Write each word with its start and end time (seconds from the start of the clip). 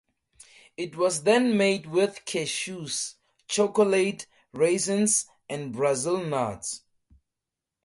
It 0.77 0.95
was 0.97 1.21
then 1.25 1.55
made 1.55 1.85
with 1.85 2.25
cashews, 2.25 3.17
chocolate, 3.47 4.25
raisins 4.51 5.27
and 5.47 5.71
Brazil 5.71 6.25
nuts. 6.25 6.81